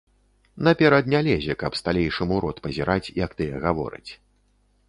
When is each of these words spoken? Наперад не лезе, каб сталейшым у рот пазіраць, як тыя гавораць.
Наперад 0.67 1.09
не 1.13 1.19
лезе, 1.27 1.55
каб 1.63 1.77
сталейшым 1.81 2.27
у 2.39 2.39
рот 2.47 2.57
пазіраць, 2.67 3.13
як 3.23 3.31
тыя 3.43 3.55
гавораць. 3.67 4.11